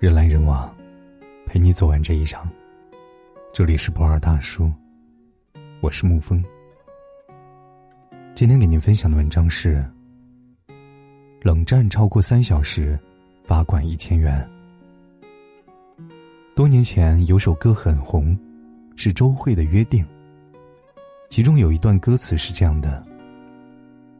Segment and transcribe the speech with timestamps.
[0.00, 0.74] 人来人往，
[1.44, 2.50] 陪你走完这一场。
[3.52, 4.72] 这里是不二大叔，
[5.82, 6.42] 我是沐风。
[8.34, 9.84] 今天给您分享的文章是：
[11.42, 12.98] 冷战超过三小时，
[13.44, 14.48] 罚款一千元。
[16.56, 18.34] 多年前有首歌很红，
[18.96, 20.02] 是周蕙的《约定》。
[21.28, 23.04] 其中有一段歌词是这样的：“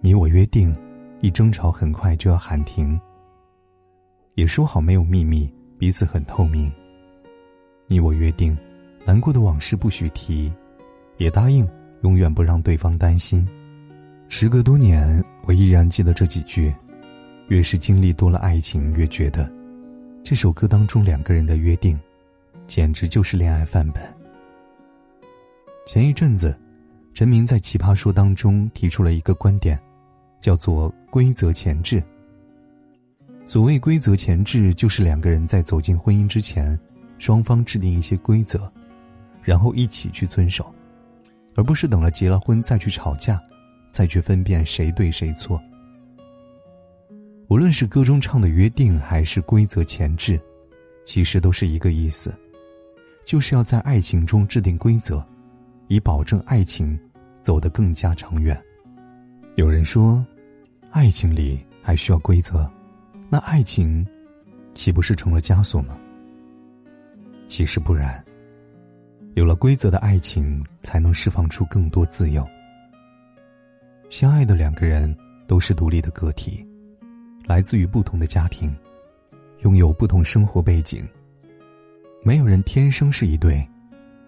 [0.00, 0.72] 你我约定，
[1.20, 2.96] 一争吵很快就要喊停。
[4.34, 6.72] 也说好没有秘密，彼此很透明。
[7.86, 8.56] 你我约定，
[9.04, 10.52] 难过的往事不许提，
[11.18, 11.68] 也答应
[12.02, 13.46] 永远不让对方担心。
[14.28, 16.74] 时隔多年，我依然记得这几句。
[17.48, 19.50] 越是经历多了爱情，越觉得
[20.22, 21.98] 这首歌当中两个人的约定，
[22.66, 24.02] 简直就是恋爱范本。
[25.86, 26.56] 前一阵子。”
[27.14, 29.78] 陈明在《奇葩说》当中提出了一个观点，
[30.40, 32.02] 叫做“规则前置”。
[33.46, 36.78] 所谓“规则前置”，就是两个人在走进婚姻之前，
[37.18, 38.70] 双方制定一些规则，
[39.42, 40.74] 然后一起去遵守，
[41.54, 43.40] 而不是等了结了婚再去吵架，
[43.90, 45.60] 再去分辨谁对谁错。
[47.48, 50.40] 无论是歌中唱的约定，还是规则前置，
[51.04, 52.34] 其实都是一个意思，
[53.24, 55.24] 就是要在爱情中制定规则。
[55.88, 56.98] 以保证爱情
[57.42, 58.58] 走得更加长远。
[59.56, 60.24] 有人说，
[60.90, 62.68] 爱情里还需要规则，
[63.28, 64.06] 那爱情
[64.74, 65.98] 岂不是成了枷锁吗？
[67.48, 68.24] 其实不然。
[69.34, 72.46] 有了规则的爱情，才能释放出更多自由。
[74.10, 75.12] 相爱的两个人
[75.48, 76.64] 都是独立的个体，
[77.44, 78.74] 来自于不同的家庭，
[79.60, 81.04] 拥有不同生活背景。
[82.22, 83.66] 没有人天生是一对，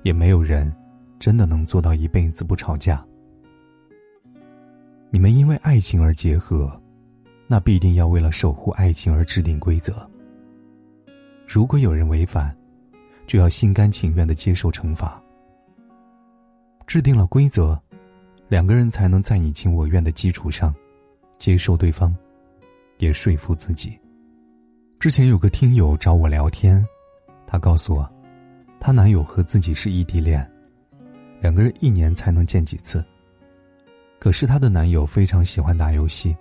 [0.03, 0.75] 也没有人。
[1.19, 3.03] 真的能做到一辈子不吵架？
[5.09, 6.79] 你们因为爱情而结合，
[7.47, 10.09] 那必定要为了守护爱情而制定规则。
[11.47, 12.55] 如果有人违反，
[13.27, 15.21] 就要心甘情愿的接受惩罚。
[16.87, 17.81] 制定了规则，
[18.49, 20.75] 两个人才能在你情我愿的基础上，
[21.39, 22.15] 接受对方，
[22.99, 23.99] 也说服自己。
[24.99, 26.85] 之前有个听友找我聊天，
[27.47, 28.09] 她告诉我，
[28.81, 30.49] 她男友和自己是异地恋。
[31.41, 33.05] 两个人一年才能见几次。
[34.19, 36.37] 可是她的男友非常喜欢打游戏，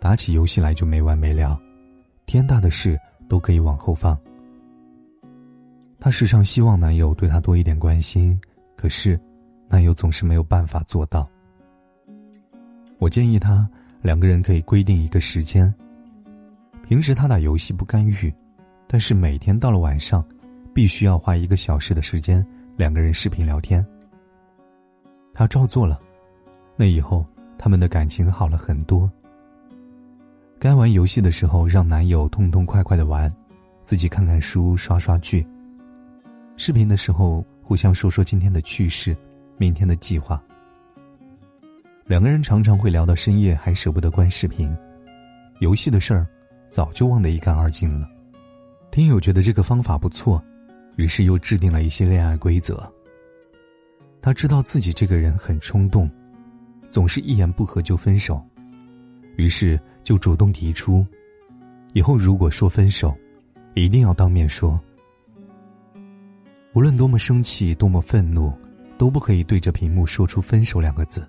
[0.00, 1.60] 打起游戏来就没完没了，
[2.24, 4.18] 天大的事都可以往后放。
[6.00, 8.40] 她时常希望男友对她多一点关心，
[8.76, 9.20] 可是，
[9.68, 11.28] 男友总是没有办法做到。
[12.98, 13.68] 我建议她
[14.00, 15.72] 两个人可以规定一个时间。
[16.82, 18.34] 平时他打游戏不干预，
[18.88, 20.24] 但是每天到了晚上，
[20.74, 22.44] 必须要花一个小时的时间
[22.76, 23.86] 两个人视频聊天。
[25.32, 26.00] 他照做了，
[26.74, 27.24] 那以后
[27.56, 29.08] 他们的感情好了很多。
[30.60, 33.32] 该玩游戏的时候，让男友痛痛快快的玩，
[33.82, 35.44] 自己看看书、刷刷剧。
[36.58, 39.16] 视频的时候，互相说说今天的趣事、
[39.56, 40.38] 明天的计划。
[42.04, 44.76] 两个人常常会聊到深夜，还舍不得关视频。
[45.60, 46.26] 游戏的事儿，
[46.68, 48.06] 早就忘得一干二净了。
[48.90, 50.44] 听友觉得这个方法不错，
[50.96, 52.86] 于是又制定了一些恋爱规则。
[54.20, 56.10] 他知道自己这个人很冲动，
[56.90, 58.44] 总是一言不合就分手，
[59.36, 61.06] 于是就主动提出，
[61.92, 63.16] 以后如果说分手，
[63.74, 64.76] 一定要当面说。
[66.72, 68.52] 无论多么生气、多么愤怒，
[68.98, 71.24] 都不可以对着屏幕说出“分手”两个字。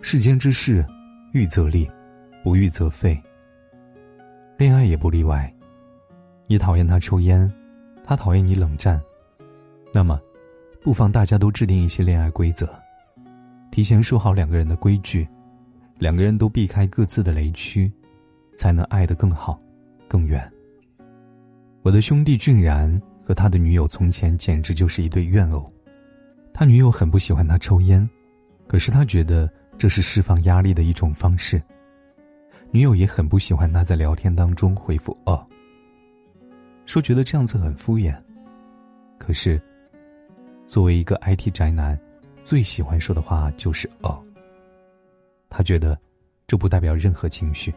[0.00, 0.84] 世间之事，
[1.32, 1.88] 预则立，
[2.42, 3.16] 不预则废。
[4.58, 5.54] 恋爱也不例外，
[6.48, 7.48] 你讨厌他抽烟，
[8.02, 9.00] 他讨厌你冷战，
[9.94, 10.20] 那么。
[10.82, 12.68] 不妨大家都制定一些恋爱规则，
[13.70, 15.28] 提前说好两个人的规矩，
[16.02, 17.88] 两个人都避开各自的雷区，
[18.56, 19.56] 才能爱得更好、
[20.08, 20.52] 更远。
[21.82, 25.72] 我的兄弟俊然和他的女友从前简直就是一对怨偶，
[26.52, 28.10] 他女友很不喜欢他抽烟，
[28.66, 29.48] 可是他觉得
[29.78, 31.62] 这是释放压力的一种方式。
[32.72, 35.46] 女友也很不喜欢他在聊天当中回复“哦”，
[36.84, 38.12] 说觉得这样子很敷衍，
[39.18, 39.62] 可是。
[40.66, 41.96] 作为一个 IT 宅男，
[42.42, 44.20] 最喜欢说的话就是“哦”。
[45.54, 45.98] 他觉得，
[46.46, 47.72] 这不代表任何情绪。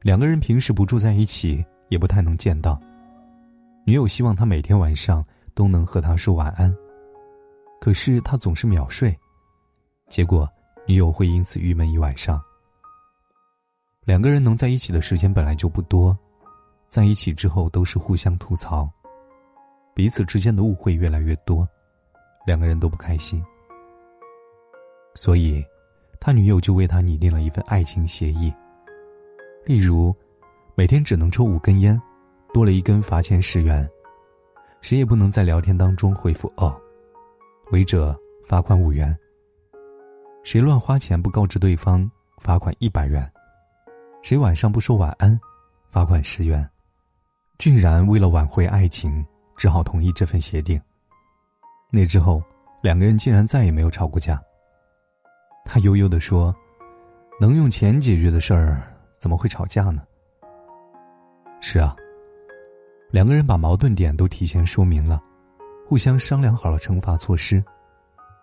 [0.00, 2.80] 两个人平时不住在一起，也不太能见到。
[3.84, 5.22] 女友希望他每天晚上
[5.54, 6.74] 都能和他说晚安，
[7.82, 9.14] 可是他总是秒睡，
[10.08, 10.48] 结果
[10.86, 12.42] 女友会因此郁闷一晚上。
[14.04, 16.18] 两个人能在一起的时间本来就不多，
[16.88, 18.90] 在一起之后都是互相吐槽。
[19.94, 21.68] 彼此之间的误会越来越多，
[22.46, 23.44] 两个人都不开心。
[25.14, 25.64] 所以，
[26.24, 28.50] 他女友就为他拟定了一份爱情协议。
[29.66, 30.14] 例如，
[30.74, 32.00] 每天只能抽五根烟，
[32.50, 33.86] 多了一根罚钱十元。
[34.80, 36.80] 谁也不能在聊天当中回复“哦”，
[37.72, 39.14] 违者罚款五元。
[40.44, 43.30] 谁乱花钱不告知对方，罚款一百元。
[44.22, 45.38] 谁晚上不说晚安，
[45.90, 46.66] 罚款十元。
[47.58, 49.22] 俊然为了挽回爱情，
[49.58, 50.80] 只好同意这份协定。
[51.90, 52.42] 那之后，
[52.80, 54.42] 两个人竟然再也没有吵过架。
[55.74, 56.54] 他悠悠地说
[57.40, 58.80] ：“能用钱解决的事儿，
[59.18, 60.04] 怎么会吵架呢？”
[61.60, 61.96] 是啊，
[63.10, 65.20] 两个人把矛盾点都提前说明了，
[65.84, 67.60] 互相商量好了惩罚措施，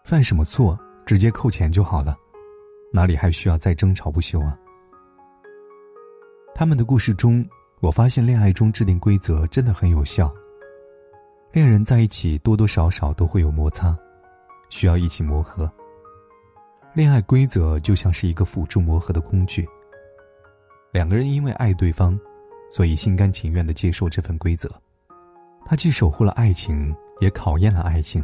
[0.04, 2.18] 犯什么错直接扣钱就好了，
[2.92, 4.60] 哪里还需要再争吵不休啊？
[6.54, 7.48] 他们的故事中，
[7.80, 10.30] 我发现恋爱中制定规则真的很有效。
[11.54, 13.98] 恋人在一起多多少少都会有摩擦，
[14.68, 15.72] 需要一起磨合。
[16.94, 19.68] 恋爱规则就像是一个辅助磨合的工具。
[20.92, 22.20] 两个人因为爱对方。
[22.74, 24.74] 所以心甘情愿的接受这份规则，
[25.66, 28.24] 他既守护了爱情，也考验了爱情。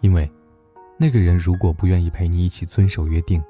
[0.00, 0.26] 因为，
[0.96, 3.44] 那个人如果不愿意陪你一起遵守约定，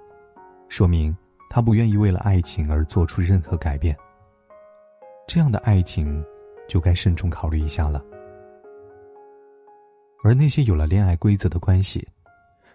[0.69, 1.17] 说明
[1.49, 3.97] 他不愿意为了爱情而做出任何改变。
[5.29, 6.21] 这样的爱情，
[6.69, 8.05] 就该慎重考虑一下了。
[10.25, 12.05] 而那些有了恋爱规则的关系，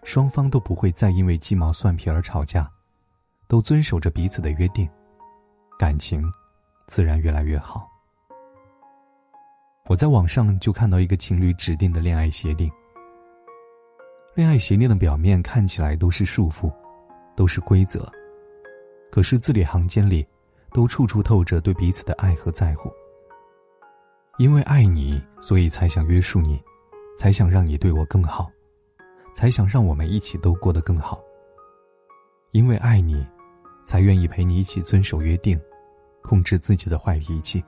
[0.05, 2.71] 双方都不会再因为鸡毛蒜皮而吵架，
[3.49, 4.87] 都遵守着彼此的约定，
[5.77, 6.23] 感情。
[6.87, 7.89] 自然越来越好。
[9.87, 12.71] 我在网上就看到一个情侣指定的恋爱协定。
[14.35, 16.71] 恋爱协定的表面看起来都是束缚，
[17.35, 18.07] 都是规则，
[19.11, 20.23] 可是字里行间里，
[20.71, 22.93] 都处处透着对彼此的爱和在乎。
[24.37, 26.61] 因为爱你，所以才想约束你，
[27.17, 28.47] 才想让你对我更好，
[29.35, 31.21] 才想让我们一起都过得更好。
[32.53, 33.27] 因为爱你，
[33.83, 35.59] 才愿意陪你一起遵守约定。
[36.23, 37.63] 控制自己的坏脾气，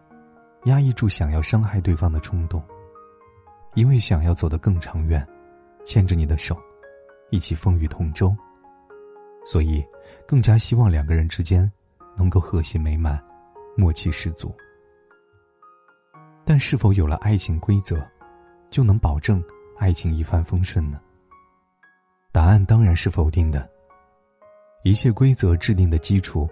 [0.64, 2.60] 压抑住想要伤害对方的冲动。
[3.76, 5.24] 因为想要走得更长远，
[5.86, 6.58] 牵着你的手，
[7.30, 8.36] 一起风雨同舟。
[9.46, 9.86] 所以，
[10.26, 11.72] 更加希望两个人之间
[12.16, 13.24] 能够和谐美满，
[13.76, 14.52] 默契十足。
[16.44, 18.04] 但是否有了爱情规则，
[18.72, 19.44] 就能保证
[19.78, 21.00] 爱情一帆风顺呢？
[22.38, 23.68] 答案当然是否定的。
[24.84, 26.48] 一切规则制定的基础。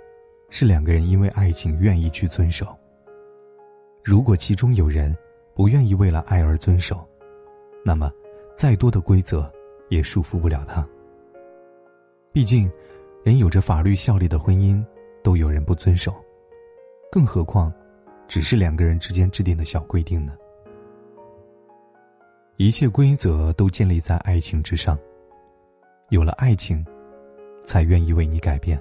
[0.50, 2.76] 是两个人因为爱情愿意去遵守。
[4.04, 5.16] 如果其中有人
[5.54, 7.06] 不愿意为了爱而遵守，
[7.84, 8.10] 那么
[8.56, 9.52] 再多的规则
[9.90, 10.88] 也束缚不了他。
[12.32, 12.72] 毕竟，
[13.24, 14.84] 连有着法律效力的婚姻
[15.24, 16.16] 都有人不遵守，
[17.12, 17.74] 更何况
[18.28, 20.38] 只是两个人之间制定的小规定呢？
[22.58, 24.98] 一切规则都建立在爱情之上，
[26.10, 26.86] 有了爱情，
[27.64, 28.80] 才愿意为你改变。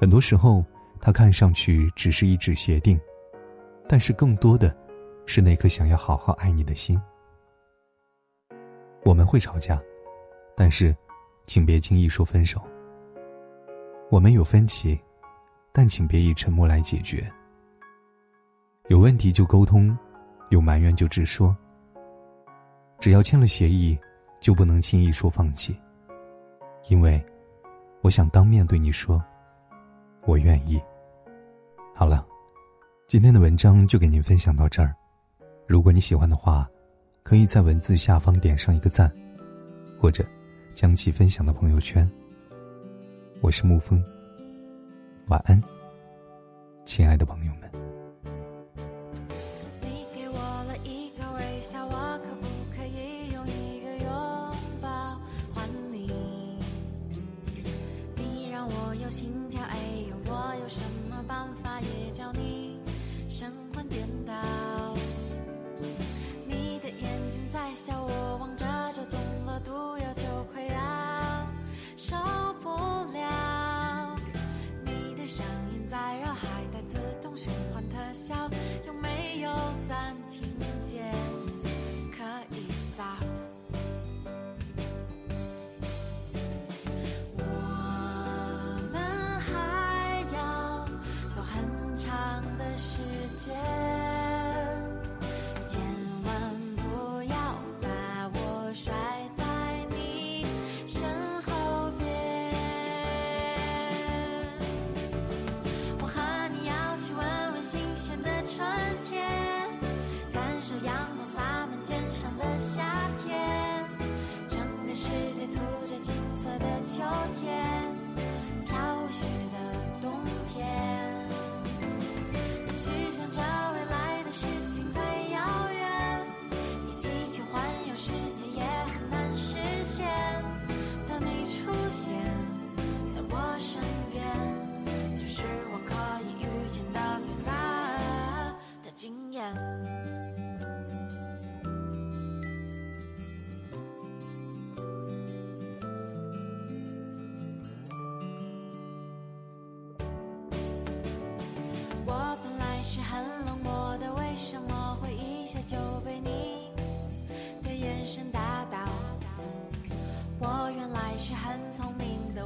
[0.00, 0.64] 很多时候，
[1.00, 2.98] 它看上去只是一纸协定，
[3.86, 4.74] 但是更多的，
[5.26, 7.00] 是那颗想要好好爱你的心。
[9.04, 9.80] 我们会吵架，
[10.56, 10.96] 但是，
[11.46, 12.60] 请别轻易说分手。
[14.10, 14.98] 我们有分歧，
[15.72, 17.30] 但请别以沉默来解决。
[18.88, 19.96] 有问题就沟通，
[20.48, 21.54] 有埋怨就直说。
[22.98, 23.98] 只要签了协议，
[24.40, 25.76] 就不能轻易说放弃，
[26.88, 27.24] 因为，
[28.02, 29.22] 我想当面对你说。
[30.26, 30.78] 我愿意。
[31.94, 32.26] 好了，
[33.06, 34.94] 今天的文章就给您分享到这儿。
[35.66, 36.68] 如果你喜欢的话，
[37.22, 39.10] 可以在文字下方点上一个赞，
[39.98, 40.22] 或者
[40.74, 42.06] 将其分享到朋友圈。
[43.40, 44.04] 我是沐风，
[45.28, 45.62] 晚安，
[46.84, 47.77] 亲爱的朋友们。
[59.10, 59.60] 心跳。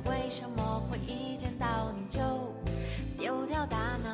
[0.01, 2.21] 为什么会一见到你就
[3.19, 4.12] 丢掉大脑